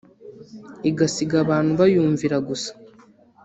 igasiga 0.89 1.35
abantu 1.43 1.71
bayumvira 1.79 2.37
gusa 2.47 2.71